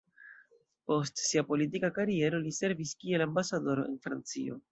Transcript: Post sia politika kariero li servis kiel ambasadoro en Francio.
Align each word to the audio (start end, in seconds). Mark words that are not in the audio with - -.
Post 0.91 1.21
sia 1.25 1.43
politika 1.49 1.91
kariero 1.99 2.41
li 2.47 2.55
servis 2.61 2.97
kiel 3.03 3.27
ambasadoro 3.29 3.87
en 3.93 4.03
Francio. 4.09 4.59